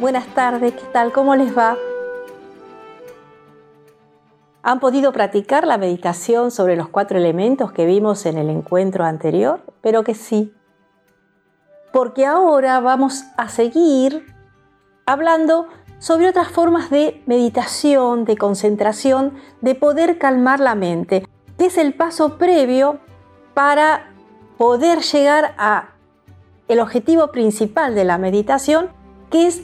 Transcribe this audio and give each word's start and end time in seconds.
buenas 0.00 0.26
tardes, 0.28 0.72
¿qué 0.72 0.84
tal? 0.92 1.12
¿Cómo 1.12 1.36
les 1.36 1.56
va? 1.56 1.76
¿Han 4.62 4.80
podido 4.80 5.12
practicar 5.12 5.66
la 5.66 5.76
meditación 5.76 6.50
sobre 6.50 6.74
los 6.74 6.88
cuatro 6.88 7.18
elementos 7.18 7.72
que 7.72 7.84
vimos 7.84 8.24
en 8.24 8.38
el 8.38 8.48
encuentro 8.48 9.04
anterior? 9.04 9.60
Pero 9.82 10.02
que 10.02 10.14
sí. 10.14 10.54
Porque 11.92 12.24
ahora 12.24 12.80
vamos 12.80 13.24
a 13.36 13.48
seguir 13.48 14.26
hablando 15.04 15.66
sobre 15.98 16.28
otras 16.28 16.48
formas 16.48 16.88
de 16.88 17.22
meditación, 17.26 18.24
de 18.24 18.38
concentración, 18.38 19.34
de 19.60 19.74
poder 19.74 20.18
calmar 20.18 20.60
la 20.60 20.74
mente, 20.74 21.26
que 21.58 21.66
es 21.66 21.76
el 21.76 21.94
paso 21.94 22.38
previo 22.38 23.00
para 23.52 24.10
poder 24.56 25.00
llegar 25.00 25.54
a 25.58 25.90
el 26.68 26.80
objetivo 26.80 27.32
principal 27.32 27.94
de 27.94 28.04
la 28.04 28.16
meditación, 28.16 28.88
que 29.30 29.46
es 29.46 29.62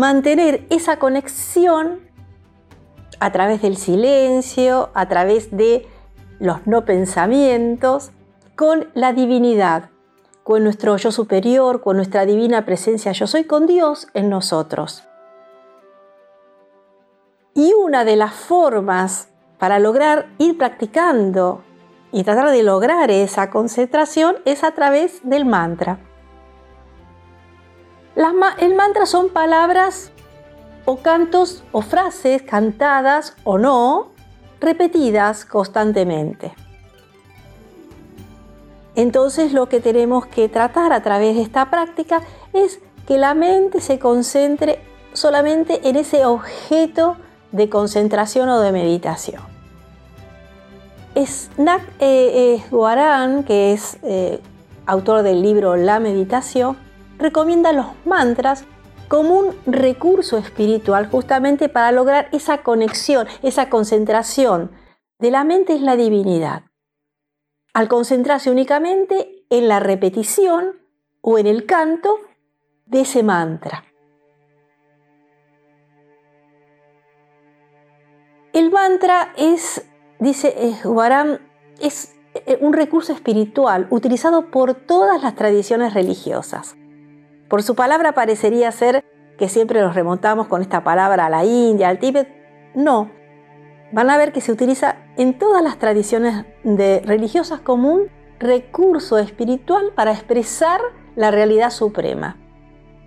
mantener 0.00 0.66
esa 0.70 0.98
conexión 0.98 2.00
a 3.20 3.32
través 3.32 3.60
del 3.60 3.76
silencio, 3.76 4.88
a 4.94 5.08
través 5.08 5.54
de 5.54 5.86
los 6.38 6.66
no 6.66 6.86
pensamientos, 6.86 8.10
con 8.56 8.88
la 8.94 9.12
divinidad, 9.12 9.90
con 10.42 10.64
nuestro 10.64 10.96
yo 10.96 11.12
superior, 11.12 11.82
con 11.82 11.96
nuestra 11.96 12.24
divina 12.24 12.64
presencia 12.64 13.12
yo 13.12 13.26
soy, 13.26 13.44
con 13.44 13.66
Dios 13.66 14.08
en 14.14 14.30
nosotros. 14.30 15.04
Y 17.52 17.74
una 17.74 18.06
de 18.06 18.16
las 18.16 18.32
formas 18.32 19.28
para 19.58 19.78
lograr 19.78 20.28
ir 20.38 20.56
practicando 20.56 21.62
y 22.10 22.24
tratar 22.24 22.50
de 22.50 22.62
lograr 22.62 23.10
esa 23.10 23.50
concentración 23.50 24.36
es 24.46 24.64
a 24.64 24.70
través 24.70 25.20
del 25.28 25.44
mantra. 25.44 25.98
El 28.58 28.74
mantra 28.74 29.06
son 29.06 29.30
palabras 29.30 30.10
o 30.84 30.96
cantos 30.96 31.62
o 31.72 31.80
frases 31.80 32.42
cantadas 32.42 33.34
o 33.44 33.56
no, 33.56 34.08
repetidas 34.60 35.44
constantemente. 35.44 36.52
Entonces 38.94 39.52
lo 39.52 39.68
que 39.68 39.80
tenemos 39.80 40.26
que 40.26 40.48
tratar 40.48 40.92
a 40.92 41.02
través 41.02 41.36
de 41.36 41.42
esta 41.42 41.70
práctica 41.70 42.20
es 42.52 42.80
que 43.06 43.16
la 43.16 43.34
mente 43.34 43.80
se 43.80 43.98
concentre 43.98 44.80
solamente 45.14 45.88
en 45.88 45.96
ese 45.96 46.26
objeto 46.26 47.16
de 47.52 47.70
concentración 47.70 48.48
o 48.50 48.60
de 48.60 48.72
meditación. 48.72 49.42
Snack 51.16 51.82
eh, 51.98 52.62
Guarán, 52.70 53.44
que 53.44 53.72
es 53.72 53.96
eh, 54.02 54.40
autor 54.86 55.22
del 55.22 55.42
libro 55.42 55.76
La 55.76 55.98
Meditación, 56.00 56.76
recomienda 57.20 57.72
los 57.72 57.86
mantras 58.04 58.64
como 59.08 59.38
un 59.38 59.56
recurso 59.66 60.38
espiritual 60.38 61.08
justamente 61.10 61.68
para 61.68 61.92
lograr 61.92 62.28
esa 62.32 62.62
conexión, 62.62 63.26
esa 63.42 63.68
concentración 63.68 64.70
de 65.18 65.30
la 65.30 65.44
mente 65.44 65.74
es 65.74 65.82
la 65.82 65.96
divinidad. 65.96 66.62
Al 67.74 67.88
concentrarse 67.88 68.50
únicamente 68.50 69.44
en 69.50 69.68
la 69.68 69.80
repetición 69.80 70.80
o 71.20 71.38
en 71.38 71.46
el 71.46 71.66
canto 71.66 72.18
de 72.86 73.02
ese 73.02 73.22
mantra. 73.22 73.84
El 78.52 78.70
mantra 78.70 79.32
es, 79.36 79.84
dice 80.18 80.74
Guaram, 80.82 81.38
es 81.80 82.14
eh, 82.34 82.58
un 82.60 82.72
recurso 82.72 83.12
espiritual 83.12 83.86
utilizado 83.90 84.50
por 84.50 84.74
todas 84.74 85.22
las 85.22 85.34
tradiciones 85.34 85.94
religiosas. 85.94 86.76
Por 87.50 87.64
su 87.64 87.74
palabra 87.74 88.12
parecería 88.12 88.70
ser 88.70 89.04
que 89.36 89.48
siempre 89.48 89.80
nos 89.80 89.96
remontamos 89.96 90.46
con 90.46 90.62
esta 90.62 90.84
palabra 90.84 91.26
a 91.26 91.30
la 91.30 91.44
India, 91.44 91.88
al 91.88 91.98
Tíbet. 91.98 92.28
No. 92.76 93.10
Van 93.90 94.08
a 94.08 94.16
ver 94.16 94.32
que 94.32 94.40
se 94.40 94.52
utiliza 94.52 94.98
en 95.16 95.36
todas 95.36 95.60
las 95.60 95.76
tradiciones 95.76 96.46
religiosas 96.62 97.60
como 97.60 97.92
un 97.92 98.02
recurso 98.38 99.18
espiritual 99.18 99.90
para 99.96 100.12
expresar 100.12 100.80
la 101.16 101.32
realidad 101.32 101.70
suprema, 101.70 102.36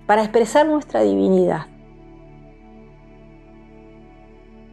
para 0.07 0.23
expresar 0.23 0.65
nuestra 0.65 1.03
divinidad. 1.03 1.67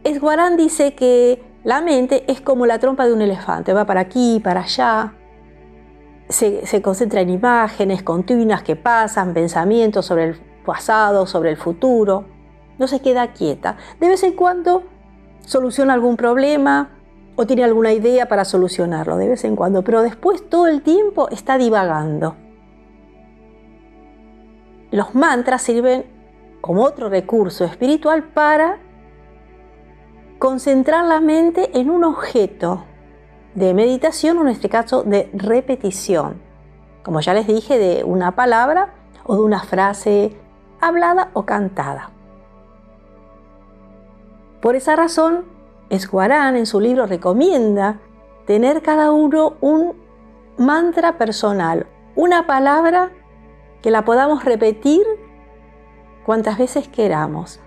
Esguarán 0.03 0.57
dice 0.57 0.95
que 0.95 1.41
la 1.63 1.79
mente 1.79 2.25
es 2.29 2.41
como 2.41 2.65
la 2.65 2.79
trompa 2.79 3.05
de 3.05 3.13
un 3.13 3.21
elefante, 3.21 3.71
va 3.71 3.85
para 3.85 4.01
aquí, 4.01 4.41
para 4.43 4.63
allá, 4.63 5.13
se, 6.31 6.81
concentra 6.81 7.21
en 7.21 7.29
imágenes 7.29 8.03
continuas 8.03 8.63
que 8.63 8.75
pasan, 8.75 9.33
pensamientos 9.33 10.05
sobre 10.05 10.25
el 10.25 10.35
pasado, 10.65 11.25
sobre 11.25 11.49
el 11.49 11.57
futuro. 11.57 12.25
No 12.77 12.87
se 12.87 12.99
queda 12.99 13.33
quieta. 13.33 13.77
De 13.99 14.07
vez 14.07 14.23
en 14.23 14.33
cuando 14.33 14.83
soluciona 15.45 15.93
algún 15.93 16.17
problema 16.17 16.89
o 17.35 17.45
tiene 17.45 17.63
alguna 17.63 17.93
idea 17.93 18.27
para 18.27 18.45
solucionarlo, 18.45 19.17
de 19.17 19.29
vez 19.29 19.43
en 19.43 19.55
cuando, 19.55 19.83
pero 19.83 20.01
después 20.01 20.49
todo 20.49 20.67
el 20.67 20.81
tiempo 20.81 21.29
está 21.29 21.57
divagando. 21.57 22.35
Los 24.91 25.15
mantras 25.15 25.61
sirven 25.61 26.05
como 26.59 26.83
otro 26.83 27.09
recurso 27.09 27.65
espiritual 27.65 28.23
para 28.23 28.79
concentrar 30.37 31.05
la 31.05 31.19
mente 31.19 31.79
en 31.79 31.89
un 31.89 32.03
objeto 32.03 32.85
de 33.55 33.73
meditación 33.73 34.37
o 34.37 34.41
en 34.41 34.49
este 34.49 34.69
caso 34.69 35.03
de 35.03 35.29
repetición. 35.33 36.41
Como 37.03 37.19
ya 37.19 37.33
les 37.33 37.47
dije, 37.47 37.77
de 37.77 38.03
una 38.03 38.35
palabra 38.35 38.93
o 39.23 39.35
de 39.35 39.41
una 39.41 39.63
frase 39.63 40.35
hablada 40.79 41.31
o 41.33 41.45
cantada. 41.45 42.11
Por 44.61 44.75
esa 44.75 44.95
razón, 44.95 45.45
Esguarán 45.91 46.55
en 46.55 46.65
su 46.67 46.79
libro 46.79 47.05
recomienda 47.05 47.99
tener 48.45 48.81
cada 48.81 49.11
uno 49.11 49.57
un 49.59 49.93
mantra 50.57 51.17
personal, 51.17 51.85
una 52.15 52.47
palabra 52.47 53.11
que 53.81 53.91
la 53.91 54.05
podamos 54.05 54.45
repetir 54.45 55.01
cuantas 56.25 56.57
veces 56.57 56.87
queramos 56.87 57.59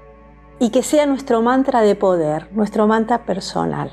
y 0.58 0.70
que 0.70 0.82
sea 0.82 1.04
nuestro 1.04 1.42
mantra 1.42 1.82
de 1.82 1.96
poder, 1.96 2.48
nuestro 2.52 2.86
mantra 2.86 3.26
personal 3.26 3.90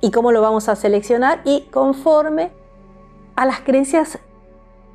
y 0.00 0.10
cómo 0.10 0.32
lo 0.32 0.40
vamos 0.40 0.68
a 0.68 0.76
seleccionar 0.76 1.40
y 1.44 1.62
conforme 1.70 2.52
a 3.34 3.46
las 3.46 3.60
creencias 3.60 4.18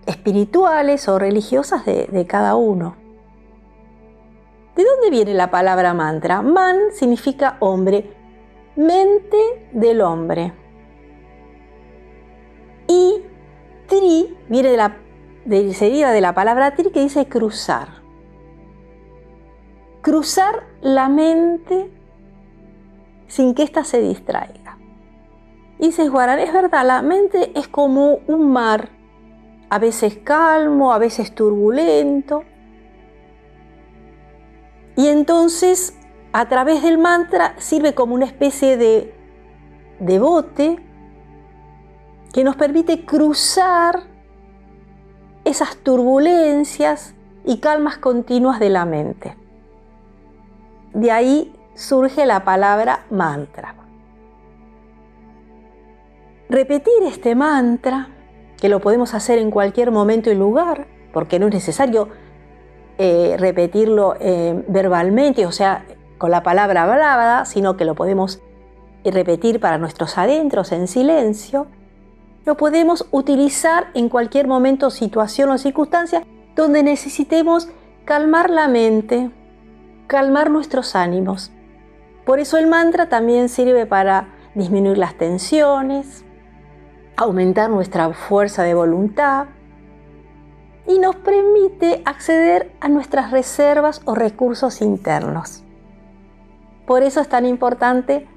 espirituales 0.06 1.08
o 1.08 1.20
religiosas 1.20 1.86
de, 1.86 2.26
cada 2.28 2.56
uno. 2.56 2.96
¿De 4.76 4.84
dónde 4.84 5.10
viene 5.10 5.34
la 5.34 5.52
palabra 5.52 5.94
mantra? 5.94 6.42
Man 6.42 6.78
significa 6.94 7.58
hombre, 7.60 8.14
mente 8.76 9.70
del 9.74 10.02
hombre. 10.02 10.54
Y 12.88 13.22
tri 13.88 14.38
viene 14.50 14.72
de 14.72 14.78
la, 14.78 14.98
de, 15.46 15.64
de 15.64 16.22
la 16.22 16.34
palabra 16.34 16.76
tri 16.76 16.90
que 16.92 17.02
dice 17.02 17.28
cruzar. 17.28 18.02
Cruzar 20.02 20.64
la 20.82 21.10
mente 21.10 21.92
sin 23.28 23.54
que 23.54 23.64
ésta 23.64 23.84
se 23.84 24.02
distraiga. 24.02 24.61
Y 25.82 25.88
dices, 25.88 26.12
Guarán, 26.12 26.38
es 26.38 26.54
verdad, 26.54 26.86
la 26.86 27.02
mente 27.02 27.52
es 27.60 27.68
como 27.68 28.20
un 28.28 28.52
mar, 28.52 28.90
a 29.68 29.80
veces 29.80 30.20
calmo, 30.24 30.94
a 30.94 31.00
veces 31.00 31.34
turbulento. 31.34 32.44
Y 34.96 35.08
entonces, 35.08 35.98
a 36.34 36.48
través 36.48 36.84
del 36.84 37.00
mantra, 37.00 37.56
sirve 37.58 37.96
como 37.96 38.14
una 38.14 38.26
especie 38.26 38.78
de, 38.78 39.16
de 40.00 40.20
bote 40.20 40.78
que 42.32 42.44
nos 42.44 42.58
permite 42.58 43.04
cruzar 43.04 44.04
esas 45.46 45.78
turbulencias 45.78 47.16
y 47.44 47.58
calmas 47.58 47.98
continuas 47.98 48.60
de 48.60 48.70
la 48.70 48.86
mente. 48.86 49.36
De 50.94 51.10
ahí 51.12 51.56
surge 51.74 52.28
la 52.28 52.44
palabra 52.44 53.06
mantra. 53.10 53.81
Repetir 56.52 57.04
este 57.08 57.34
mantra, 57.34 58.10
que 58.60 58.68
lo 58.68 58.82
podemos 58.82 59.14
hacer 59.14 59.40
en 59.40 59.52
cualquier 59.52 59.90
momento 59.90 60.30
y 60.30 60.36
lugar, 60.36 60.86
porque 61.14 61.40
no 61.40 61.48
es 61.48 61.54
necesario 61.54 62.10
eh, 62.98 63.38
repetirlo 63.40 64.16
eh, 64.20 64.62
verbalmente, 64.68 65.46
o 65.46 65.54
sea, 65.54 65.86
con 66.18 66.30
la 66.30 66.44
palabra 66.44 66.84
hablada, 66.84 67.46
sino 67.46 67.78
que 67.78 67.86
lo 67.86 67.96
podemos 67.96 68.42
repetir 69.06 69.62
para 69.62 69.78
nuestros 69.78 70.18
adentros 70.18 70.74
en 70.74 70.90
silencio, 70.90 71.68
lo 72.44 72.58
podemos 72.58 73.08
utilizar 73.12 73.88
en 73.94 74.10
cualquier 74.10 74.50
momento, 74.50 74.90
situación 74.90 75.52
o 75.52 75.58
circunstancia 75.58 76.24
donde 76.54 76.84
necesitemos 76.84 77.70
calmar 78.04 78.50
la 78.50 78.68
mente, 78.68 79.32
calmar 80.08 80.50
nuestros 80.50 80.98
ánimos. 80.98 81.54
Por 82.26 82.42
eso 82.42 82.58
el 82.58 82.68
mantra 82.68 83.08
también 83.08 83.48
sirve 83.48 83.86
para 83.86 84.28
disminuir 84.54 84.98
las 84.98 85.14
tensiones, 85.14 86.26
aumentar 87.22 87.70
nuestra 87.70 88.12
fuerza 88.14 88.64
de 88.64 88.74
voluntad 88.74 89.48
y 90.88 90.98
nos 90.98 91.16
permite 91.18 92.02
acceder 92.06 92.72
a 92.80 92.90
nuestras 92.90 93.32
reservas 93.32 94.02
o 94.06 94.16
recursos 94.16 94.82
internos. 94.82 95.64
Por 96.88 97.04
eso 97.04 97.22
es 97.22 97.30
tan 97.30 97.46
importante 97.46 98.28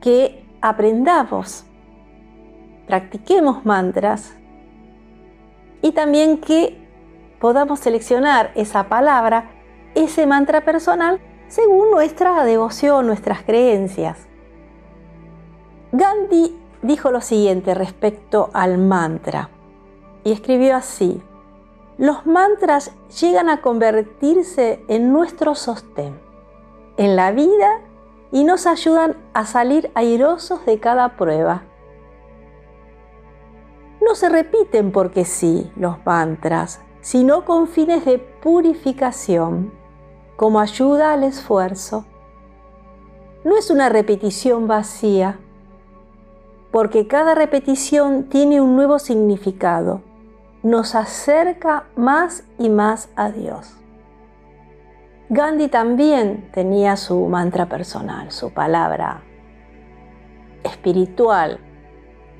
que 0.00 0.44
aprendamos, 0.62 1.66
practiquemos 2.86 3.64
mantras 3.66 4.34
y 5.82 5.92
también 5.92 6.40
que 6.40 6.82
podamos 7.40 7.80
seleccionar 7.80 8.52
esa 8.54 8.84
palabra, 8.84 9.50
ese 9.94 10.26
mantra 10.26 10.64
personal, 10.64 11.20
según 11.48 11.90
nuestra 11.90 12.42
devoción, 12.44 13.06
nuestras 13.06 13.42
creencias. 13.42 14.26
Gandhi 15.92 16.61
dijo 16.82 17.10
lo 17.10 17.20
siguiente 17.20 17.74
respecto 17.74 18.50
al 18.52 18.78
mantra 18.78 19.50
y 20.24 20.32
escribió 20.32 20.76
así, 20.76 21.22
los 21.98 22.26
mantras 22.26 22.92
llegan 23.20 23.48
a 23.48 23.60
convertirse 23.60 24.84
en 24.88 25.12
nuestro 25.12 25.54
sostén, 25.54 26.20
en 26.96 27.16
la 27.16 27.32
vida 27.32 27.80
y 28.32 28.44
nos 28.44 28.66
ayudan 28.66 29.16
a 29.34 29.46
salir 29.46 29.90
airosos 29.94 30.64
de 30.66 30.80
cada 30.80 31.16
prueba. 31.16 31.64
No 34.00 34.14
se 34.14 34.28
repiten 34.28 34.90
porque 34.90 35.24
sí 35.24 35.70
los 35.76 36.04
mantras, 36.04 36.80
sino 37.02 37.44
con 37.44 37.68
fines 37.68 38.04
de 38.04 38.18
purificación, 38.18 39.72
como 40.36 40.60
ayuda 40.60 41.12
al 41.12 41.24
esfuerzo. 41.24 42.04
No 43.44 43.56
es 43.56 43.70
una 43.70 43.88
repetición 43.88 44.66
vacía, 44.66 45.38
porque 46.72 47.06
cada 47.06 47.34
repetición 47.34 48.24
tiene 48.24 48.60
un 48.60 48.74
nuevo 48.74 48.98
significado, 48.98 50.00
nos 50.62 50.94
acerca 50.94 51.84
más 51.94 52.44
y 52.58 52.70
más 52.70 53.10
a 53.14 53.30
Dios. 53.30 53.76
Gandhi 55.28 55.68
también 55.68 56.50
tenía 56.52 56.96
su 56.96 57.26
mantra 57.28 57.66
personal, 57.66 58.32
su 58.32 58.52
palabra 58.52 59.22
espiritual 60.64 61.60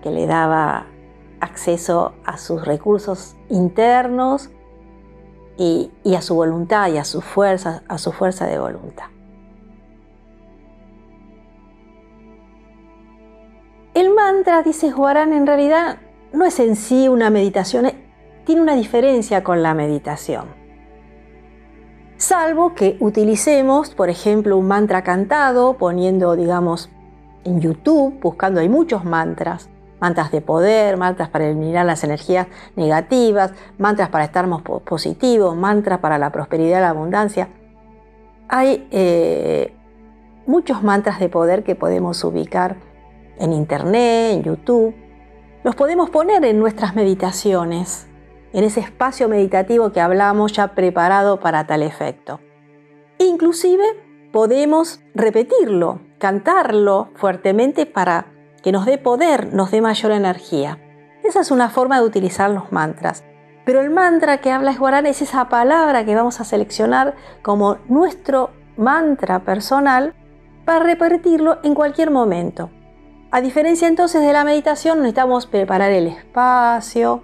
que 0.03 0.11
le 0.11 0.27
daba 0.27 0.87
acceso 1.41 2.15
a 2.25 2.39
sus 2.39 2.65
recursos 2.65 3.37
internos 3.49 4.51
y, 5.59 5.91
a 6.17 6.23
su 6.23 6.35
voluntad 6.35 6.89
y 6.89 6.99
a 6.99 7.05
su 7.05 7.21
fuerza, 7.21 7.83
a 7.89 7.99
su 7.99 8.13
fuerza 8.13 8.47
de 8.47 8.59
voluntad. 8.59 9.12
El 13.95 14.15
mantra, 14.15 14.63
dice 14.63 14.91
Juarán, 14.91 15.33
en 15.33 15.47
realidad 15.47 15.99
no 16.33 16.45
es 16.45 16.59
en 16.61 16.77
sí 16.77 17.09
una 17.09 17.31
meditación, 17.31 17.93
tiene 18.45 18.63
una 18.63 18.75
diferencia 18.75 19.45
con 19.45 19.63
la 19.63 19.75
meditación 19.75 20.63
salvo 22.23 22.75
que 22.75 22.97
utilicemos, 23.01 23.95
por 23.95 24.09
ejemplo, 24.09 24.57
un 24.57 24.69
mantra 24.69 25.03
cantado, 25.03 25.75
poniendo, 25.77 26.37
digamos, 26.37 26.89
en 27.45 27.61
YouTube, 27.61 28.21
buscando, 28.21 28.61
hay 28.61 28.69
muchos 28.69 29.05
mantras, 29.05 29.69
mantras 30.01 30.31
de 30.31 30.41
poder, 30.41 30.97
mantras 30.97 31.29
para 31.31 31.47
eliminar 31.47 31.85
las 31.85 32.05
energías 32.05 32.47
negativas, 32.77 33.53
mantras 33.77 34.09
para 34.11 34.25
estar 34.25 34.47
más 34.47 34.63
positivos, 34.63 35.57
mantras 35.57 35.99
para 35.99 36.17
la 36.17 36.31
prosperidad 36.31 36.79
y 36.79 36.83
la 36.83 36.91
abundancia. 36.91 37.49
Hay 38.49 38.87
eh, 38.93 39.75
muchos 40.47 40.85
mantras 40.85 41.19
de 41.19 41.29
poder 41.29 41.65
que 41.65 41.75
podemos 41.75 42.23
ubicar 42.23 42.77
en 43.39 43.53
Internet, 43.53 44.37
en 44.37 44.43
YouTube. 44.43 44.95
Los 45.65 45.75
podemos 45.75 46.11
poner 46.11 46.45
en 46.45 46.59
nuestras 46.59 46.95
meditaciones 46.95 48.09
en 48.53 48.65
ese 48.65 48.81
espacio 48.81 49.29
meditativo 49.29 49.93
que 49.93 50.01
hablamos 50.01 50.53
ya 50.53 50.69
preparado 50.75 51.41
para 51.41 51.67
tal 51.67 51.83
efecto. 51.83 52.41
Inclusive 53.19 53.85
podemos 54.33 55.01
repetirlo, 55.15 56.01
cantarlo 56.19 57.11
fuertemente 57.15 57.87
para 57.87 58.27
que 58.63 58.73
nos 58.73 58.87
dé 58.87 58.99
poder, 58.99 59.53
nos 59.53 59.71
dé 59.71 59.81
mayor 59.81 60.13
energía. 60.13 60.79
Esa 61.25 61.41
es 61.41 61.51
una 61.51 61.71
forma 61.71 62.01
de 62.01 62.07
utilizar 62.07 62.51
los 62.51 62.73
mantras. 62.73 63.25
Pero 63.65 63.81
el 63.81 63.91
mantra 63.91 64.39
que 64.39 64.51
habla 64.51 64.73
Esguarán 64.73 65.07
es 65.07 65.23
esa 65.23 65.49
palabra 65.49 66.05
que 66.05 66.15
vamos 66.15 66.41
a 66.41 66.45
seleccionar 66.45 67.15
como 67.43 67.79
nuestro 67.89 68.51
mantra 68.77 69.45
personal 69.45 70.15
para 70.65 70.85
repetirlo 70.85 71.59
en 71.63 71.75
cualquier 71.75 72.11
momento. 72.11 72.71
A 73.35 73.41
diferencia 73.41 73.89
entonces 73.89 74.21
de 74.21 74.31
la 74.35 74.45
meditación, 74.45 74.99
necesitamos 74.99 75.47
preparar 75.47 75.91
el 75.91 76.07
espacio, 76.07 77.23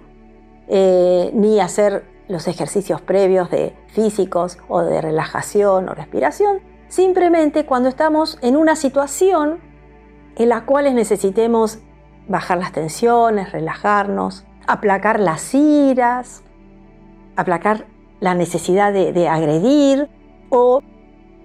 eh, 0.67 1.29
ni 1.35 1.59
hacer 1.59 2.03
los 2.27 2.47
ejercicios 2.47 2.99
previos 2.99 3.51
de 3.51 3.75
físicos 3.89 4.57
o 4.67 4.81
de 4.81 5.01
relajación 5.01 5.87
o 5.87 5.93
respiración, 5.93 6.61
simplemente 6.87 7.67
cuando 7.67 7.89
estamos 7.89 8.39
en 8.41 8.57
una 8.57 8.75
situación 8.75 9.59
en 10.35 10.49
la 10.49 10.65
cual 10.65 10.91
necesitemos 10.95 11.77
bajar 12.27 12.57
las 12.57 12.71
tensiones, 12.71 13.51
relajarnos, 13.51 14.45
aplacar 14.65 15.19
las 15.19 15.53
iras, 15.53 16.41
aplacar 17.35 17.85
la 18.19 18.33
necesidad 18.33 18.91
de, 18.93 19.13
de 19.13 19.27
agredir 19.27 20.09
o 20.49 20.81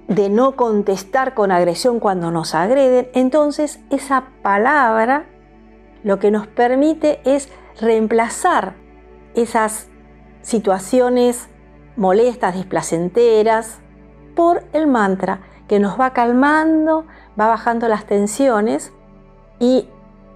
de 0.09 0.29
no 0.29 0.57
contestar 0.57 1.35
con 1.35 1.51
agresión 1.51 2.01
cuando 2.01 2.31
nos 2.31 2.55
agreden, 2.55 3.09
entonces 3.15 3.81
esa 3.91 4.25
palabra 4.43 5.27
lo 6.03 6.19
que 6.19 6.31
nos 6.31 6.47
permite 6.47 7.21
es 7.25 7.49
reemplazar 7.81 8.75
esas 9.35 9.89
situaciones 10.43 11.49
molestas, 11.97 12.55
displacenteras, 12.55 13.81
por 14.35 14.65
el 14.73 14.87
mantra 14.87 15.41
que 15.69 15.79
nos 15.79 15.99
va 15.99 16.13
calmando, 16.13 17.07
va 17.39 17.49
bajando 17.49 17.89
las 17.89 18.05
tensiones 18.05 18.93
y 19.59 19.89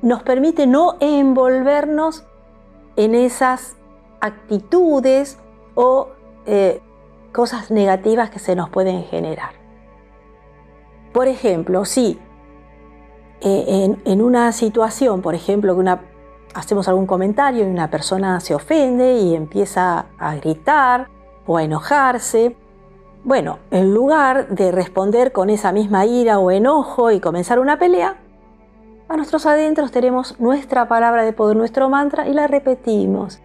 nos 0.02 0.22
permite 0.22 0.66
no 0.66 0.96
envolvernos 1.00 2.24
en 2.96 3.14
esas 3.14 3.76
actitudes 4.20 5.38
o 5.74 6.08
eh, 6.46 6.80
cosas 7.32 7.70
negativas 7.70 8.30
que 8.30 8.38
se 8.38 8.56
nos 8.56 8.70
pueden 8.70 9.04
generar. 9.04 9.57
Por 11.18 11.26
ejemplo, 11.26 11.84
si 11.84 12.16
eh, 13.40 13.96
en, 14.04 14.22
una 14.22 14.52
situación, 14.52 15.20
por 15.20 15.34
ejemplo, 15.34 15.76
que 15.76 15.98
hacemos 16.54 16.86
algún 16.86 17.08
comentario 17.08 17.66
y 17.66 17.68
una 17.68 17.90
persona 17.90 18.38
se 18.38 18.54
ofende 18.54 19.14
y 19.14 19.34
empieza 19.34 20.06
a 20.16 20.36
gritar 20.36 21.08
o 21.44 21.56
a 21.56 21.64
enojarse. 21.64 22.54
Bueno, 23.24 23.58
en 23.72 23.92
lugar 23.92 24.50
de 24.50 24.70
responder 24.70 25.32
con 25.32 25.50
esa 25.50 25.72
misma 25.72 26.06
ira 26.06 26.38
o 26.38 26.52
enojo 26.52 27.10
y 27.10 27.18
comenzar 27.18 27.58
una 27.58 27.80
pelea, 27.80 28.18
a 29.08 29.16
nuestros 29.16 29.44
adentros 29.44 29.90
tenemos 29.90 30.38
nuestra 30.38 30.86
palabra 30.86 31.24
de 31.24 31.32
poder, 31.32 31.56
nuestro 31.56 31.88
mantra 31.88 32.28
y 32.28 32.32
la 32.32 32.46
repetimos. 32.46 33.40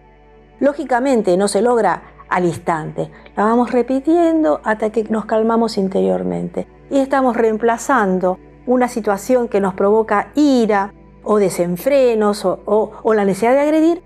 Lógicamente 0.60 1.36
no 1.36 1.48
se 1.48 1.60
logra 1.60 2.04
al 2.28 2.44
instante, 2.44 3.10
la 3.36 3.46
vamos 3.46 3.72
repitiendo 3.72 4.60
hasta 4.62 4.90
que 4.90 5.02
nos 5.10 5.24
calmamos 5.24 5.76
interiormente 5.76 6.68
y 6.90 6.98
estamos 6.98 7.36
reemplazando 7.36 8.38
una 8.66 8.88
situación 8.88 9.48
que 9.48 9.60
nos 9.60 9.74
provoca 9.74 10.30
ira, 10.34 10.92
o 11.24 11.38
desenfrenos 11.38 12.44
o, 12.44 13.14
la 13.14 13.24
necesidad 13.24 13.54
de 13.54 13.60
agredir 13.60 14.02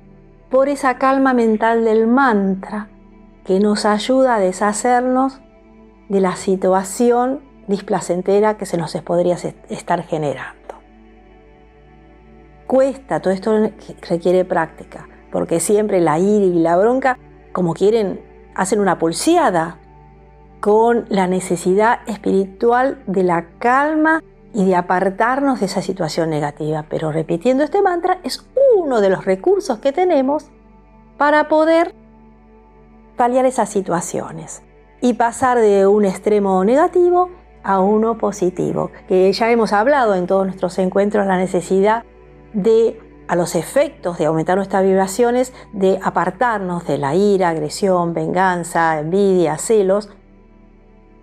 por 0.51 0.69
esa 0.69 0.99
calma 0.99 1.35
mental 1.35 1.85
del 1.85 2.07
mantra 2.07 2.89
que 3.45 3.61
nos 3.61 3.85
ayuda 3.85 4.37
a 4.37 4.41
deshacernos 4.41 5.41
de 6.09 6.21
la 6.21 6.37
situación 6.37 7.41
displacentera 7.67 8.57
que 8.57 8.67
se 8.67 8.79
nos 8.79 8.95
podría 9.03 9.37
estar 9.69 10.03
generando. 10.05 10.57
Cuesta, 12.67 13.21
todo 13.21 13.33
esto 13.33 13.71
requiere 14.09 14.45
práctica, 14.45 15.09
porque 15.33 15.61
siempre 15.61 16.01
la 16.01 16.19
ira 16.19 16.47
y 16.47 16.61
la 16.61 16.77
bronca, 16.77 17.19
como 17.53 17.75
quieren, 17.75 18.21
hacen 18.55 18.81
una 18.81 18.99
pulseada 18.99 19.79
con 20.61 21.07
la 21.09 21.27
necesidad 21.27 22.01
espiritual 22.07 23.03
de 23.07 23.23
la 23.23 23.47
calma 23.59 24.23
y 24.53 24.65
de 24.65 24.77
apartarnos 24.77 25.61
de 25.61 25.67
esa 25.67 25.83
situación 25.83 26.31
negativa. 26.31 26.85
Pero 26.89 27.13
repitiendo 27.13 27.65
este 27.65 27.83
mantra 27.83 28.19
es 28.25 28.47
uno 28.77 29.01
de 29.01 29.11
los 29.11 29.25
recursos 29.25 29.79
que 29.79 29.93
tenemos 29.93 30.51
para 31.17 31.49
poder 31.49 31.95
paliar 33.17 33.45
esas 33.47 33.69
situaciones 33.69 34.63
y 35.01 35.15
pasar 35.15 35.59
de 35.59 35.87
un 35.87 36.05
extremo 36.05 36.65
negativo 36.65 37.31
a 37.63 37.81
uno 37.81 38.17
positivo, 38.19 38.91
que 39.09 39.33
ya 39.33 39.51
hemos 39.51 39.73
hablado 39.73 40.15
en 40.15 40.27
todos 40.27 40.47
nuestros 40.47 40.79
encuentros 40.79 41.27
la 41.27 41.37
necesidad 41.37 42.05
de 42.53 43.01
a 43.29 43.37
los 43.37 43.55
efectos 43.55 44.17
de 44.17 44.25
aumentar 44.25 44.57
nuestras 44.57 44.83
vibraciones, 44.83 45.53
de 45.75 46.01
apartarnos 46.03 46.87
de 46.87 46.97
la 46.97 47.15
ira, 47.15 47.51
agresión, 47.51 48.15
venganza, 48.15 48.99
envidia, 49.01 49.59
celos 49.59 50.09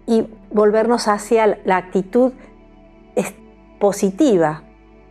y 0.07 0.27
volvernos 0.51 1.07
hacia 1.07 1.59
la 1.65 1.77
actitud 1.77 2.33
positiva 3.79 4.63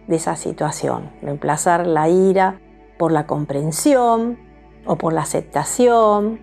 de 0.07 0.17
esa 0.17 0.37
situación, 0.37 1.11
reemplazar 1.23 1.87
la 1.87 2.09
ira 2.09 2.59
por 2.99 3.13
la 3.13 3.27
comprensión, 3.27 4.39
o 4.87 4.97
por 4.97 5.13
la 5.13 5.23
aceptación, 5.23 6.41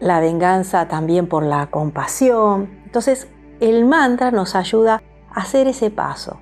la 0.00 0.20
venganza 0.20 0.88
también 0.88 1.28
por 1.28 1.44
la 1.44 1.68
compasión. 1.68 2.70
Entonces, 2.84 3.28
el 3.60 3.84
mantra 3.84 4.30
nos 4.30 4.54
ayuda 4.54 5.02
a 5.30 5.40
hacer 5.40 5.68
ese 5.68 5.90
paso. 5.90 6.38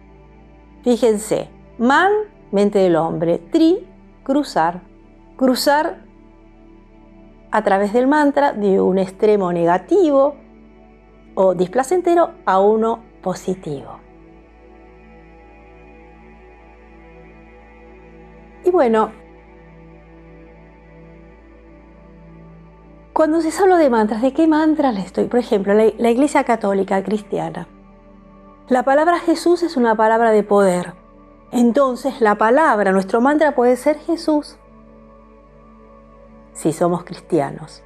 Fíjense, 0.82 1.48
man, 1.78 2.10
mente 2.52 2.78
del 2.78 2.96
hombre, 2.96 3.38
tri, 3.38 3.86
cruzar. 4.22 4.80
Cruzar 5.36 5.98
a 7.50 7.62
través 7.62 7.92
del 7.92 8.06
mantra 8.06 8.52
de 8.52 8.80
un 8.80 8.98
extremo 8.98 9.52
negativo 9.52 10.36
o 11.34 11.54
displacentero 11.54 12.30
a 12.44 12.60
uno 12.60 13.00
positivo. 13.22 13.98
Y 18.64 18.70
bueno, 18.70 19.10
cuando 23.12 23.40
se 23.40 23.62
habla 23.62 23.78
de 23.78 23.90
mantras, 23.90 24.22
¿de 24.22 24.32
qué 24.32 24.46
mantra 24.46 24.92
le 24.92 25.00
estoy? 25.00 25.26
Por 25.26 25.40
ejemplo, 25.40 25.74
la, 25.74 25.90
la 25.98 26.10
Iglesia 26.10 26.44
Católica 26.44 27.02
Cristiana. 27.02 27.66
La 28.68 28.84
palabra 28.84 29.18
Jesús 29.18 29.62
es 29.62 29.76
una 29.76 29.96
palabra 29.96 30.30
de 30.30 30.42
poder. 30.42 30.94
Entonces 31.52 32.20
la 32.20 32.36
palabra, 32.36 32.92
nuestro 32.92 33.20
mantra 33.20 33.54
puede 33.54 33.76
ser 33.76 33.98
Jesús 33.98 34.56
si 36.52 36.72
somos 36.72 37.04
cristianos. 37.04 37.82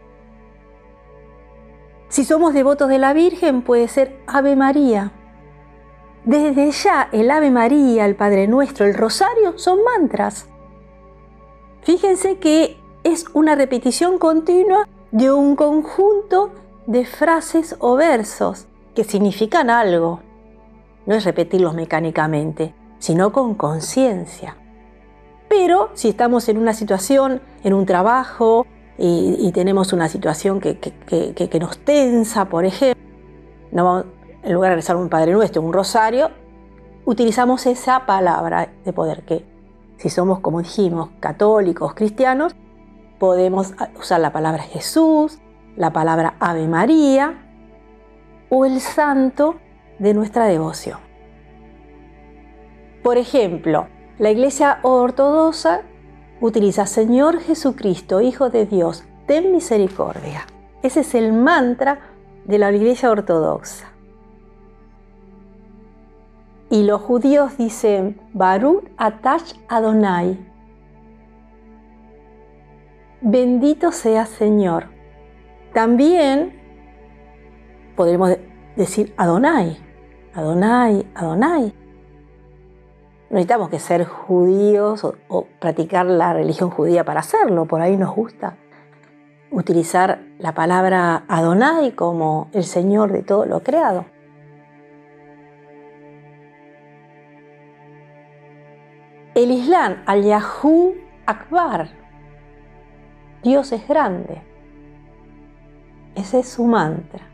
Si 2.15 2.25
somos 2.25 2.55
devotos 2.55 2.89
de 2.89 3.01
la 3.01 3.13
Virgen, 3.13 3.63
puede 3.63 3.89
ser 3.89 4.21
Ave 4.29 4.55
María. 4.55 5.11
Desde 6.25 6.71
ya 6.71 7.09
el 7.11 7.29
Ave 7.29 7.51
María, 7.51 8.07
el 8.07 8.15
Padre 8.15 8.47
Nuestro, 8.47 8.87
el 8.87 8.95
Rosario 8.95 9.59
son 9.59 9.81
mantras. 9.83 10.47
Fíjense 11.83 12.39
que 12.39 12.77
es 13.03 13.25
una 13.35 13.57
repetición 13.57 14.21
continua 14.21 14.87
de 15.11 15.33
un 15.33 15.57
conjunto 15.57 16.53
de 16.87 17.05
frases 17.05 17.75
o 17.81 17.97
versos 17.97 18.69
que 18.95 19.03
significan 19.03 19.69
algo. 19.69 20.21
No 21.07 21.17
es 21.17 21.25
repetirlos 21.25 21.75
mecánicamente, 21.75 22.77
sino 23.01 23.33
con 23.33 23.57
conciencia. 23.57 24.57
Pero 25.49 25.91
si 25.95 26.11
estamos 26.11 26.49
en 26.49 26.59
una 26.59 26.75
situación, 26.75 27.43
en 27.65 27.75
un 27.75 27.87
trabajo, 27.87 28.69
y, 28.97 29.51
tenemos 29.53 29.93
una 29.93 30.09
situación 30.09 30.61
que, 30.61 31.59
nos 31.61 31.79
tensa, 31.79 32.45
por 32.45 32.65
ejemplo, 32.65 33.03
no, 33.73 34.05
en 34.43 34.53
lugar 34.53 34.71
de 34.71 34.77
rezar 34.77 34.97
un 34.97 35.09
Padre 35.09 35.33
Nuestro, 35.33 35.63
un 35.63 35.73
rosario, 35.73 36.31
utilizamos 37.05 37.67
esa 37.67 38.07
palabra 38.07 38.73
de 38.85 38.93
poder 38.93 39.25
que, 39.25 39.45
si 39.97 40.11
somos, 40.11 40.41
como 40.41 40.63
dijimos, 40.63 41.11
católicos, 41.19 41.95
cristianos, 41.95 42.55
podemos 43.19 43.75
usar 43.99 44.21
la 44.21 44.33
palabra 44.33 44.63
Jesús, 44.63 45.39
la 45.77 45.93
palabra 45.93 46.35
Ave 46.39 46.69
María 46.69 47.35
o 48.51 48.65
el 48.65 48.81
santo 48.81 49.57
de 49.99 50.15
nuestra 50.15 50.47
devoción. 50.47 50.99
Por 53.03 53.19
ejemplo, 53.19 53.89
la 54.19 54.31
Iglesia 54.31 54.79
Ortodoxa 54.83 55.83
utiliza 56.41 56.87
Señor 56.87 57.41
Jesucristo, 57.41 58.21
Hijo 58.21 58.51
de 58.51 58.67
Dios, 58.67 59.05
ten 59.27 59.53
misericordia. 59.53 60.47
Ese 60.83 61.01
es 61.01 61.15
el 61.15 61.33
mantra 61.33 62.01
de 62.45 62.59
la 62.59 62.71
Iglesia 62.73 63.11
Ortodoxa. 63.11 63.91
Y 66.71 66.83
los 66.83 67.01
judíos 67.01 67.57
dicen 67.57 68.21
Baruch 68.33 68.85
Atach 68.97 69.55
Adonai. 69.69 70.39
Bendito 73.21 73.93
sea 73.93 74.27
Señor. 74.27 74.89
También 75.73 76.61
podemos 77.97 78.37
decir 78.77 79.15
Adonai. 79.17 79.79
Adonai, 80.35 81.07
Adonai. 81.15 81.73
No 83.35 83.39
necesitamos 83.39 83.69
que 83.69 83.81
ser 83.81 84.05
judíos 84.05 85.03
o, 85.03 85.47
practicar 85.59 86.07
la 86.07 86.33
religión 86.33 86.71
judía 86.71 87.03
para 87.03 87.19
hacerlo, 87.19 87.65
por 87.65 87.81
ahí 87.81 87.97
nos 87.97 88.15
gusta 88.15 88.59
utilizar 89.51 90.21
la 90.39 90.55
palabra 90.55 91.25
Adonai 91.27 91.97
como 91.97 92.49
el 92.53 92.63
Señor 92.63 93.11
de 93.11 93.25
todo 93.25 93.45
lo 93.45 93.65
creado. 93.65 94.05
El 99.35 99.51
Islam, 99.51 100.05
al 100.07 100.23
Yahú 100.23 100.95
Akbar, 101.27 101.89
Dios 103.43 103.73
es 103.73 103.89
grande. 103.89 104.43
Ese 106.15 106.39
es 106.39 106.49
su 106.49 106.67
mantra. 106.67 107.27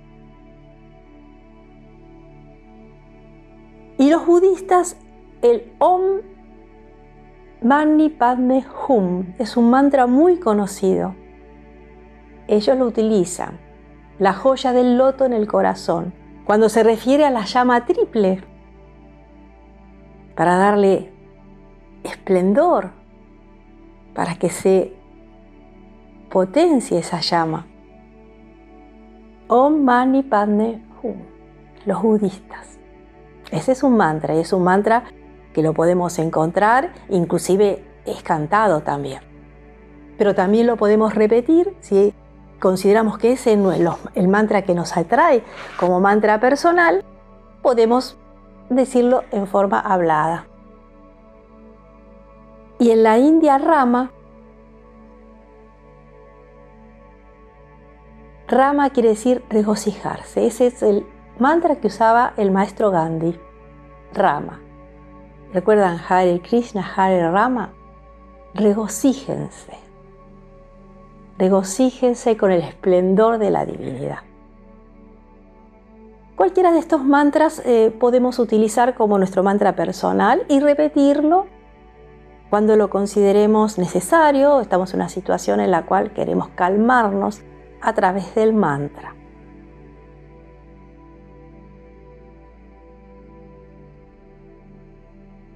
Y 3.98 4.08
los 4.08 4.24
budistas 4.24 4.96
el 5.42 5.72
Om 5.78 6.02
Mani 7.62 8.10
Padme 8.10 8.64
Hum 8.88 9.34
es 9.38 9.56
un 9.56 9.70
mantra 9.70 10.06
muy 10.06 10.38
conocido. 10.38 11.14
Ellos 12.46 12.76
lo 12.76 12.86
utilizan, 12.86 13.58
la 14.18 14.32
joya 14.34 14.72
del 14.72 14.98
loto 14.98 15.24
en 15.24 15.32
el 15.32 15.46
corazón, 15.46 16.12
cuando 16.44 16.68
se 16.68 16.82
refiere 16.82 17.24
a 17.24 17.30
la 17.30 17.44
llama 17.44 17.86
triple, 17.86 18.42
para 20.34 20.56
darle 20.56 21.10
esplendor, 22.02 22.90
para 24.14 24.34
que 24.34 24.50
se 24.50 24.92
potencie 26.30 26.98
esa 26.98 27.20
llama. 27.20 27.66
Om 29.48 29.84
Mani 29.84 30.22
Padme 30.22 30.82
Hum, 31.02 31.16
los 31.86 32.02
budistas. 32.02 32.78
Ese 33.50 33.72
es 33.72 33.82
un 33.82 33.96
mantra 33.96 34.34
y 34.34 34.40
es 34.40 34.52
un 34.52 34.64
mantra 34.64 35.04
que 35.52 35.62
lo 35.62 35.74
podemos 35.74 36.18
encontrar, 36.18 36.92
inclusive 37.08 37.84
es 38.06 38.22
cantado 38.22 38.80
también. 38.80 39.20
Pero 40.18 40.34
también 40.34 40.66
lo 40.66 40.76
podemos 40.76 41.14
repetir 41.14 41.74
si 41.80 42.14
consideramos 42.58 43.18
que 43.18 43.32
ese 43.32 43.54
es 43.54 43.58
el 44.14 44.28
mantra 44.28 44.62
que 44.62 44.74
nos 44.74 44.96
atrae 44.96 45.42
como 45.78 46.00
mantra 46.00 46.40
personal, 46.40 47.04
podemos 47.62 48.16
decirlo 48.68 49.24
en 49.32 49.46
forma 49.46 49.80
hablada. 49.80 50.46
Y 52.78 52.90
en 52.90 53.02
la 53.02 53.18
India 53.18 53.58
Rama, 53.58 54.10
Rama 58.48 58.90
quiere 58.90 59.10
decir 59.10 59.44
regocijarse. 59.48 60.46
Ese 60.46 60.66
es 60.66 60.82
el 60.82 61.06
mantra 61.38 61.76
que 61.76 61.86
usaba 61.86 62.32
el 62.36 62.50
maestro 62.50 62.90
Gandhi. 62.90 63.38
Rama. 64.12 64.60
¿Recuerdan 65.52 65.98
Hare 66.08 66.40
Krishna, 66.40 66.88
Hare 66.96 67.30
Rama? 67.30 67.70
Regocíjense. 68.54 69.72
Regocíjense 71.38 72.36
con 72.36 72.52
el 72.52 72.62
esplendor 72.62 73.38
de 73.38 73.50
la 73.50 73.64
divinidad. 73.64 74.18
Cualquiera 76.36 76.72
de 76.72 76.78
estos 76.78 77.04
mantras 77.04 77.62
eh, 77.64 77.94
podemos 77.98 78.38
utilizar 78.38 78.94
como 78.94 79.18
nuestro 79.18 79.42
mantra 79.42 79.74
personal 79.76 80.44
y 80.48 80.60
repetirlo 80.60 81.46
cuando 82.50 82.74
lo 82.74 82.90
consideremos 82.90 83.78
necesario, 83.78 84.60
estamos 84.60 84.92
en 84.92 84.98
una 84.98 85.08
situación 85.08 85.60
en 85.60 85.70
la 85.70 85.86
cual 85.86 86.12
queremos 86.12 86.48
calmarnos 86.48 87.42
a 87.80 87.92
través 87.92 88.34
del 88.34 88.52
mantra. 88.52 89.14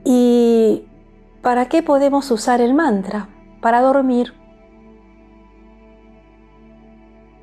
¿Y 0.04 0.86
para 1.42 1.66
qué 1.68 1.82
podemos 1.82 2.30
usar 2.30 2.60
el 2.60 2.74
mantra? 2.74 3.28
Para 3.62 3.80
dormir. 3.80 4.34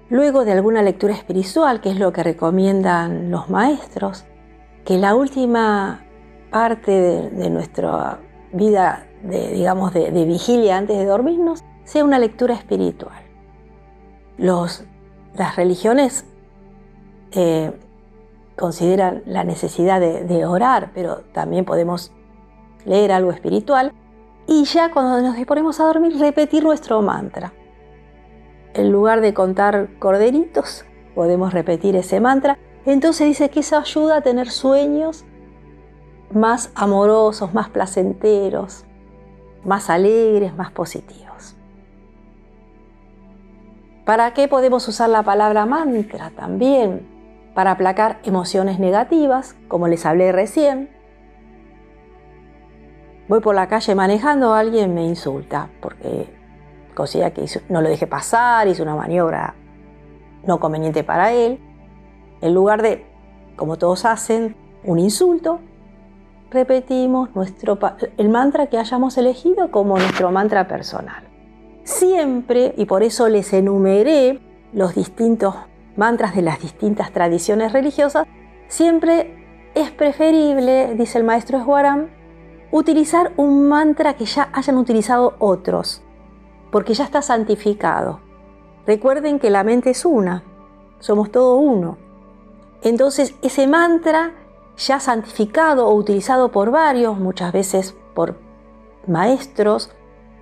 Luego 0.10 0.46
de 0.46 0.52
alguna 0.52 0.84
lectura 0.84 1.14
espiritual, 1.14 1.82
que 1.82 1.90
es 1.90 1.98
lo 1.98 2.14
que 2.14 2.22
recomiendan 2.22 3.32
los 3.32 3.50
maestros, 3.50 4.26
que 4.86 4.98
la 4.98 5.16
última 5.16 6.06
parte 6.52 6.92
de, 6.92 7.50
nuestra 7.50 8.20
vida, 8.52 9.08
de, 9.24 9.54
digamos, 9.54 9.94
de, 9.94 10.26
vigilia 10.26 10.78
antes 10.78 10.98
de 10.98 11.06
dormirnos, 11.06 11.64
sea 11.86 12.04
una 12.04 12.20
lectura 12.20 12.54
espiritual. 12.54 13.24
las 14.38 15.56
religiones 15.56 16.26
eh, 17.32 17.72
consideran 18.58 19.24
la 19.26 19.46
necesidad 19.46 20.02
de 20.02 20.46
orar, 20.46 20.92
pero 20.94 21.22
también 21.32 21.64
podemos 21.64 22.12
leer 22.86 23.12
algo 23.12 23.32
espiritual 23.32 23.94
y 24.48 24.66
ya 24.66 24.92
cuando 24.92 25.22
nos 25.22 25.36
disponemos 25.36 25.80
a 25.80 25.86
dormir 25.86 26.18
repetir 26.20 26.64
nuestro 26.64 27.02
mantra. 27.02 27.54
En 28.74 28.92
lugar 28.92 29.22
de 29.22 29.34
contar 29.34 29.90
corderitos, 30.00 30.86
podemos 31.16 31.54
repetir 31.54 31.96
ese 31.96 32.20
mantra. 32.20 32.58
Entonces 32.86 33.28
dice 33.28 33.50
que 33.50 33.60
eso 33.60 33.78
ayuda 33.78 34.18
a 34.18 34.22
tener 34.22 34.50
sueños 34.50 35.26
más 36.34 36.72
amorosos, 36.76 37.54
más 37.54 37.70
placenteros, 37.70 38.86
más 39.64 39.90
alegres, 39.90 40.56
más 40.56 40.72
positivos. 40.72 41.56
¿Para 44.06 44.34
qué 44.34 44.48
podemos 44.48 44.88
usar 44.88 45.10
la 45.10 45.24
palabra 45.24 45.66
mantra 45.66 46.32
también? 46.32 47.08
Para 47.54 47.72
aplacar 47.72 48.20
emociones 48.24 48.80
negativas, 48.80 49.56
como 49.68 49.88
les 49.88 50.06
hablé 50.06 50.32
recién. 50.32 50.90
Voy 53.32 53.40
por 53.40 53.56
la 53.56 53.68
calle 53.68 53.96
manejando, 53.96 54.54
alguien 54.54 54.94
me 54.94 55.06
insulta 55.06 55.70
porque 55.80 56.28
considera 56.94 57.32
que 57.32 57.46
no 57.70 57.82
lo 57.82 57.88
dejé 57.88 58.06
pasar, 58.06 58.68
hizo 58.68 58.84
una 58.84 58.94
maniobra 58.94 59.56
no 60.46 60.60
conveniente 60.60 61.06
para 61.06 61.32
él. 61.32 61.58
En 62.42 62.54
lugar 62.54 62.82
de, 62.82 63.06
como 63.56 63.78
todos 63.78 64.04
hacen, 64.04 64.58
un 64.84 65.00
insulto, 65.00 65.62
repetimos 66.50 67.34
nuestro, 67.34 67.80
el 68.18 68.28
mantra 68.28 68.68
que 68.68 68.78
hayamos 68.78 69.18
elegido 69.18 69.72
como 69.72 69.98
nuestro 69.98 70.30
mantra 70.34 70.68
personal. 70.68 71.24
Siempre, 71.86 72.74
y 72.76 72.84
por 72.84 73.02
eso 73.02 73.30
les 73.30 73.54
enumeré 73.54 74.42
los 74.74 74.94
distintos 74.94 75.56
mantras 75.96 76.36
de 76.36 76.42
las 76.42 76.60
distintas 76.60 77.14
tradiciones 77.14 77.72
religiosas, 77.72 78.28
siempre 78.68 79.72
es 79.74 79.90
preferible, 79.90 80.96
dice 80.96 81.18
el 81.18 81.24
maestro 81.24 81.60
Eswaram, 81.60 82.10
utilizar 82.72 83.34
un 83.38 83.68
mantra 83.68 84.16
que 84.16 84.26
ya 84.26 84.50
hayan 84.54 84.78
utilizado 84.78 85.36
otros, 85.40 86.02
porque 86.72 86.94
ya 86.94 87.04
está 87.04 87.22
santificado. 87.22 88.20
Recuerden 88.88 89.40
que 89.40 89.50
la 89.50 89.64
mente 89.64 89.92
es 89.92 90.06
una, 90.06 90.44
somos 91.00 91.32
todo 91.32 91.56
uno. 91.56 91.98
Entonces 92.82 93.36
ese 93.42 93.68
mantra 93.68 94.34
ya 94.78 95.00
santificado 95.00 95.88
o 95.88 95.94
utilizado 95.94 96.52
por 96.52 96.72
varios, 96.72 97.18
muchas 97.18 97.52
veces 97.52 97.96
por 98.14 98.36
maestros 99.08 99.92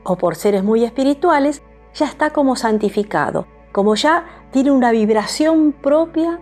o 0.03 0.15
por 0.15 0.36
seres 0.36 0.63
muy 0.63 0.83
espirituales, 0.83 1.62
ya 1.93 2.05
está 2.05 2.29
como 2.29 2.55
santificado, 2.55 3.45
como 3.71 3.95
ya 3.95 4.25
tiene 4.51 4.71
una 4.71 4.91
vibración 4.91 5.74
propia 5.74 6.39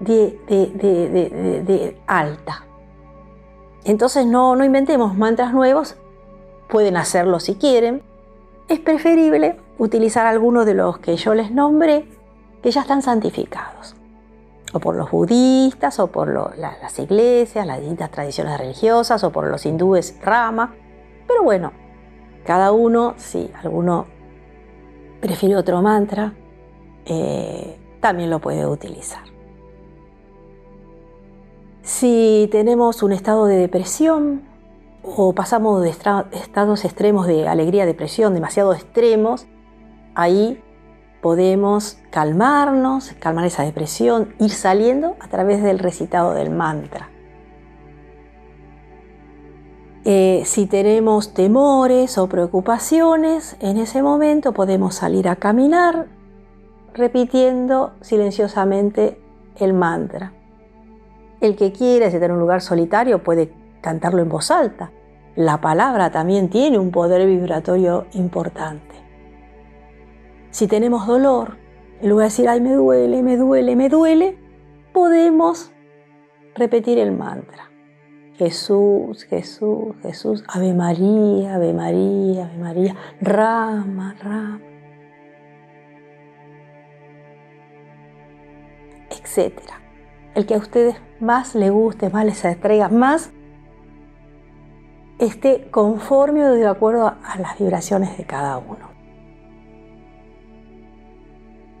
de, 0.00 1.96
alta. 2.06 2.67
Entonces 3.88 4.26
no, 4.26 4.54
no 4.54 4.64
inventemos 4.64 5.16
mantras 5.16 5.52
nuevos, 5.54 5.96
pueden 6.68 6.96
hacerlo 6.96 7.40
si 7.40 7.54
quieren. 7.54 8.02
Es 8.68 8.80
preferible 8.80 9.58
utilizar 9.78 10.26
algunos 10.26 10.66
de 10.66 10.74
los 10.74 10.98
que 10.98 11.16
yo 11.16 11.34
les 11.34 11.50
nombré, 11.50 12.06
que 12.62 12.70
ya 12.70 12.82
están 12.82 13.00
santificados 13.02 13.96
o 14.74 14.80
por 14.80 14.94
los 14.94 15.10
budistas, 15.10 15.98
o 15.98 16.08
por 16.08 16.58
las 16.58 16.98
iglesias, 16.98 17.66
las 17.66 17.80
distintas 17.80 18.10
tradiciones 18.10 18.58
religiosas, 18.58 19.24
o 19.24 19.32
por 19.32 19.46
los 19.46 19.64
hindúes 19.64 20.16
rama. 20.22 20.74
Pero 21.26 21.42
bueno, 21.42 21.72
cada 22.44 22.72
uno, 22.72 23.14
si 23.16 23.50
alguno 23.62 24.06
prefiere 25.20 25.56
otro 25.56 25.80
mantra, 25.80 26.34
eh, 27.06 27.78
también 28.00 28.28
lo 28.28 28.38
puede 28.40 28.66
utilizar. 28.66 29.22
Si 31.88 32.50
tenemos 32.52 33.02
un 33.02 33.12
estado 33.12 33.46
de 33.46 33.56
depresión 33.56 34.42
o 35.02 35.32
pasamos 35.32 35.82
de 35.82 35.88
estados 35.88 36.84
extremos 36.84 37.26
de 37.26 37.48
alegría, 37.48 37.86
depresión, 37.86 38.34
demasiado 38.34 38.74
extremos, 38.74 39.46
ahí 40.14 40.62
podemos 41.22 41.96
calmarnos, 42.10 43.14
calmar 43.18 43.46
esa 43.46 43.62
depresión, 43.62 44.34
ir 44.38 44.50
saliendo 44.50 45.16
a 45.18 45.28
través 45.28 45.62
del 45.62 45.78
recitado 45.78 46.34
del 46.34 46.50
mantra. 46.50 47.08
Eh, 50.04 50.42
si 50.44 50.66
tenemos 50.66 51.32
temores 51.32 52.18
o 52.18 52.28
preocupaciones, 52.28 53.56
en 53.60 53.78
ese 53.78 54.02
momento 54.02 54.52
podemos 54.52 54.94
salir 54.94 55.26
a 55.26 55.36
caminar 55.36 56.06
repitiendo 56.92 57.94
silenciosamente 58.02 59.18
el 59.56 59.72
mantra. 59.72 60.34
El 61.40 61.54
que 61.56 61.72
quiera, 61.72 62.10
si 62.10 62.14
tener 62.14 62.32
un 62.32 62.40
lugar 62.40 62.60
solitario, 62.60 63.22
puede 63.22 63.52
cantarlo 63.80 64.22
en 64.22 64.28
voz 64.28 64.50
alta. 64.50 64.90
La 65.36 65.60
palabra 65.60 66.10
también 66.10 66.50
tiene 66.50 66.78
un 66.78 66.90
poder 66.90 67.24
vibratorio 67.26 68.06
importante. 68.12 68.96
Si 70.50 70.66
tenemos 70.66 71.06
dolor, 71.06 71.56
en 72.00 72.10
lugar 72.10 72.24
de 72.24 72.30
decir, 72.30 72.48
ay, 72.48 72.60
me 72.60 72.72
duele, 72.72 73.22
me 73.22 73.36
duele, 73.36 73.76
me 73.76 73.88
duele, 73.88 74.38
podemos 74.92 75.70
repetir 76.56 76.98
el 76.98 77.12
mantra. 77.12 77.70
Jesús, 78.36 79.24
Jesús, 79.24 79.96
Jesús, 80.02 80.44
Ave 80.48 80.74
María, 80.74 81.56
Ave 81.56 81.72
María, 81.72 82.46
Ave 82.46 82.58
María, 82.58 82.96
Rama, 83.20 84.16
Rama, 84.20 84.60
etcétera. 89.10 89.87
El 90.38 90.46
que 90.46 90.54
a 90.54 90.58
ustedes 90.58 90.94
más 91.18 91.56
les 91.56 91.72
guste, 91.72 92.10
más 92.10 92.24
les 92.24 92.44
atraiga, 92.44 92.88
más 92.88 93.32
esté 95.18 95.68
conforme 95.72 96.44
o 96.44 96.52
de 96.52 96.64
acuerdo 96.64 97.08
a 97.08 97.38
las 97.40 97.58
vibraciones 97.58 98.16
de 98.16 98.22
cada 98.22 98.56
uno. 98.56 98.88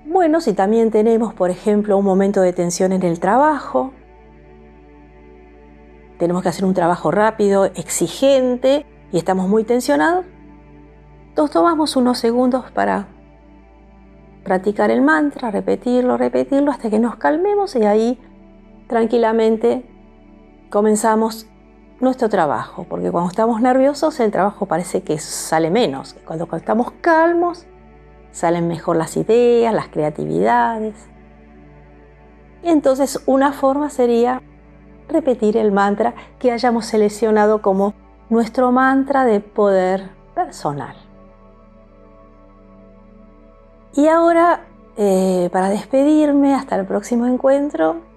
Bueno, 0.06 0.40
si 0.40 0.54
también 0.54 0.90
tenemos, 0.90 1.34
por 1.34 1.50
ejemplo, 1.50 1.96
un 1.96 2.04
momento 2.04 2.40
de 2.40 2.52
tensión 2.52 2.90
en 2.90 3.04
el 3.04 3.20
trabajo, 3.20 3.92
tenemos 6.18 6.42
que 6.42 6.48
hacer 6.48 6.64
un 6.64 6.74
trabajo 6.74 7.12
rápido, 7.12 7.66
exigente 7.66 8.84
y 9.12 9.18
estamos 9.18 9.48
muy 9.48 9.62
tensionados, 9.62 10.24
nos 11.36 11.48
tomamos 11.52 11.94
unos 11.94 12.18
segundos 12.18 12.72
para 12.72 13.06
practicar 14.42 14.90
el 14.90 15.00
mantra, 15.00 15.52
repetirlo, 15.52 16.16
repetirlo 16.16 16.72
hasta 16.72 16.90
que 16.90 16.98
nos 16.98 17.14
calmemos 17.14 17.76
y 17.76 17.84
ahí 17.84 18.18
tranquilamente 18.88 19.84
comenzamos 20.70 21.46
nuestro 22.00 22.28
trabajo, 22.28 22.86
porque 22.88 23.10
cuando 23.10 23.30
estamos 23.30 23.60
nerviosos 23.60 24.18
el 24.20 24.30
trabajo 24.30 24.66
parece 24.66 25.02
que 25.02 25.18
sale 25.18 25.70
menos, 25.70 26.16
cuando 26.24 26.48
estamos 26.56 26.92
calmos 27.00 27.66
salen 28.32 28.68
mejor 28.68 28.96
las 28.96 29.16
ideas, 29.16 29.74
las 29.74 29.88
creatividades. 29.88 30.94
Entonces 32.62 33.22
una 33.26 33.52
forma 33.52 33.90
sería 33.90 34.42
repetir 35.08 35.56
el 35.56 35.72
mantra 35.72 36.14
que 36.38 36.52
hayamos 36.52 36.86
seleccionado 36.86 37.62
como 37.62 37.94
nuestro 38.28 38.72
mantra 38.72 39.24
de 39.24 39.40
poder 39.40 40.10
personal. 40.34 40.94
Y 43.94 44.06
ahora, 44.06 44.60
eh, 44.96 45.48
para 45.50 45.70
despedirme 45.70 46.54
hasta 46.54 46.76
el 46.76 46.86
próximo 46.86 47.26
encuentro, 47.26 48.07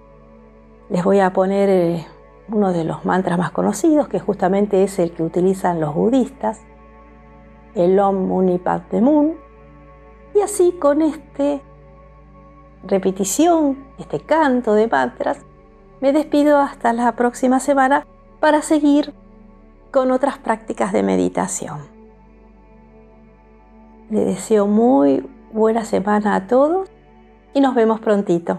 les 0.92 1.02
voy 1.02 1.20
a 1.20 1.32
poner 1.32 1.70
eh, 1.70 2.06
uno 2.48 2.70
de 2.74 2.84
los 2.84 3.06
mantras 3.06 3.38
más 3.38 3.50
conocidos, 3.50 4.08
que 4.08 4.20
justamente 4.20 4.84
es 4.84 4.98
el 4.98 5.12
que 5.12 5.22
utilizan 5.22 5.80
los 5.80 5.94
budistas, 5.94 6.60
el 7.74 7.98
Om 7.98 8.26
Muni 8.26 8.58
Padme 8.58 9.34
y 10.34 10.40
así 10.40 10.72
con 10.72 11.00
esta 11.00 11.60
repetición, 12.84 13.86
este 13.98 14.20
canto 14.20 14.74
de 14.74 14.86
mantras, 14.86 15.38
me 16.02 16.12
despido 16.12 16.58
hasta 16.58 16.92
la 16.92 17.12
próxima 17.12 17.58
semana 17.58 18.06
para 18.38 18.60
seguir 18.60 19.14
con 19.90 20.10
otras 20.10 20.36
prácticas 20.36 20.92
de 20.92 21.02
meditación. 21.02 21.78
Les 24.10 24.26
deseo 24.26 24.66
muy 24.66 25.26
buena 25.54 25.86
semana 25.86 26.34
a 26.34 26.46
todos 26.46 26.90
y 27.54 27.62
nos 27.62 27.74
vemos 27.74 27.98
prontito. 28.00 28.58